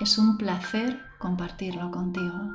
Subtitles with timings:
[0.00, 2.52] Es un placer compartirlo contigo.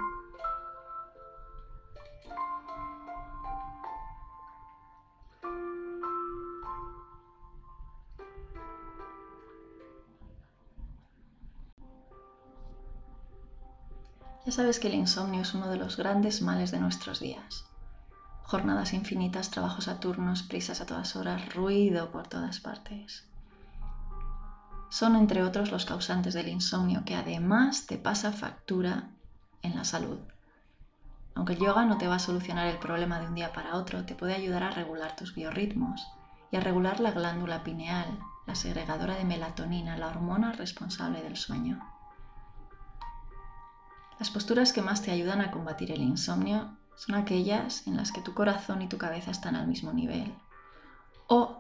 [14.46, 17.66] Ya sabes que el insomnio es uno de los grandes males de nuestros días.
[18.44, 23.26] Jornadas infinitas, trabajos a turnos, prisas a todas horas, ruido por todas partes.
[24.94, 29.10] Son entre otros los causantes del insomnio que además te pasa factura
[29.64, 30.20] en la salud.
[31.34, 34.06] Aunque el yoga no te va a solucionar el problema de un día para otro,
[34.06, 36.06] te puede ayudar a regular tus biorritmos
[36.52, 41.80] y a regular la glándula pineal, la segregadora de melatonina, la hormona responsable del sueño.
[44.20, 48.22] Las posturas que más te ayudan a combatir el insomnio son aquellas en las que
[48.22, 50.36] tu corazón y tu cabeza están al mismo nivel,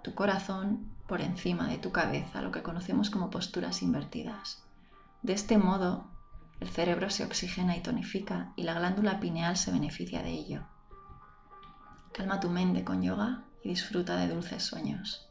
[0.04, 4.64] tu corazón por encima de tu cabeza, lo que conocemos como posturas invertidas.
[5.22, 6.08] De este modo,
[6.60, 10.64] el cerebro se oxigena y tonifica y la glándula pineal se beneficia de ello.
[12.14, 15.30] Calma tu mente con yoga y disfruta de dulces sueños.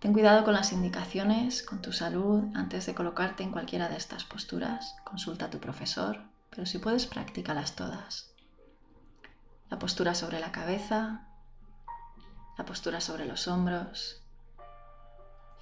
[0.00, 4.24] Ten cuidado con las indicaciones, con tu salud, antes de colocarte en cualquiera de estas
[4.24, 4.96] posturas.
[5.04, 8.32] Consulta a tu profesor, pero si puedes, practícalas todas.
[9.68, 11.29] La postura sobre la cabeza,
[12.60, 14.22] la postura sobre los hombros,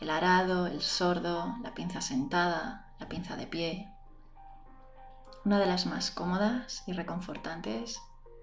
[0.01, 3.89] el arado, el sordo, la pinza sentada, la pinza de pie.
[5.45, 8.00] Una de las más cómodas y reconfortantes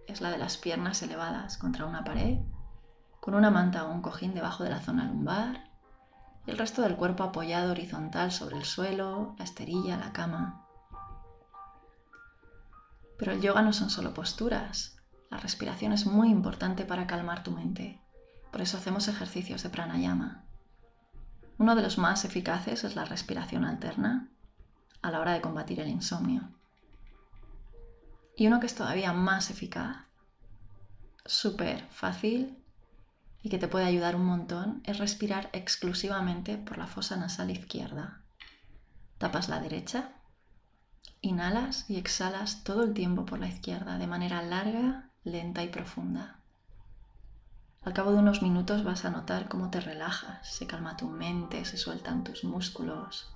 [0.08, 2.38] es la de las piernas elevadas contra una pared,
[3.20, 5.70] con una manta o un cojín debajo de la zona lumbar
[6.46, 10.66] y el resto del cuerpo apoyado horizontal sobre el suelo, la esterilla, la cama.
[13.18, 14.96] Pero el yoga no son solo posturas.
[15.30, 18.05] La respiración es muy importante para calmar tu mente.
[18.56, 20.46] Por eso hacemos ejercicios de pranayama.
[21.58, 24.30] Uno de los más eficaces es la respiración alterna
[25.02, 26.48] a la hora de combatir el insomnio.
[28.38, 30.06] Y uno que es todavía más eficaz,
[31.26, 32.58] súper fácil
[33.44, 38.22] y que te puede ayudar un montón es respirar exclusivamente por la fosa nasal izquierda.
[39.18, 40.14] Tapas la derecha,
[41.20, 46.40] inhalas y exhalas todo el tiempo por la izquierda de manera larga, lenta y profunda.
[47.86, 51.64] Al cabo de unos minutos vas a notar cómo te relajas, se calma tu mente,
[51.66, 53.32] se sueltan tus músculos.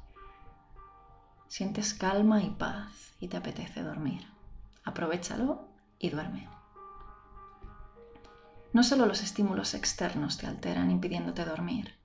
[1.47, 4.27] Sientes calma y paz y te apetece dormir.
[4.83, 5.67] Aprovechalo
[5.99, 6.49] y duerme.
[8.73, 11.95] No solo los estímulos externos te alteran impidiéndote dormir.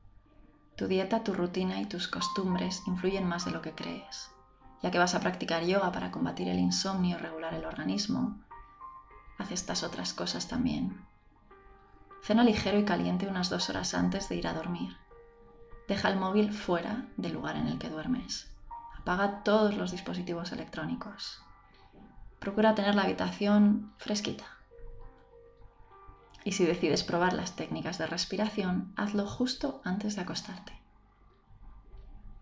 [0.76, 4.30] Tu dieta, tu rutina y tus costumbres influyen más de lo que crees.
[4.82, 8.42] Ya que vas a practicar yoga para combatir el insomnio y regular el organismo,
[9.38, 11.13] haz estas otras cosas también.
[12.24, 14.96] Cena ligero y caliente unas dos horas antes de ir a dormir.
[15.86, 18.50] Deja el móvil fuera del lugar en el que duermes.
[18.98, 21.42] Apaga todos los dispositivos electrónicos.
[22.38, 24.46] Procura tener la habitación fresquita.
[26.44, 30.72] Y si decides probar las técnicas de respiración, hazlo justo antes de acostarte.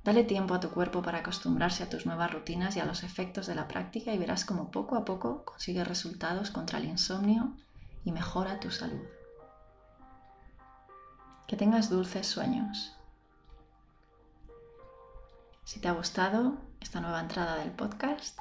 [0.04, 3.48] Dale tiempo a tu cuerpo para acostumbrarse a tus nuevas rutinas y a los efectos
[3.48, 7.56] de la práctica y verás cómo poco a poco consigues resultados contra el insomnio
[8.04, 9.02] y mejora tu salud.
[11.52, 12.96] Que tengas dulces sueños.
[15.64, 18.38] Si te ha gustado esta nueva entrada del podcast,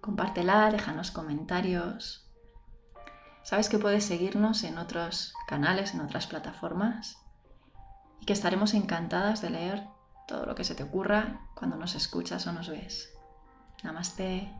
[0.00, 2.28] compártela, déjanos comentarios,
[3.44, 7.18] Sabes que puedes seguirnos en otros canales, en otras plataformas
[8.20, 9.86] y que estaremos encantadas de leer
[10.26, 13.14] todo lo que se te ocurra cuando nos escuchas o nos ves.
[13.84, 14.52] Namaste.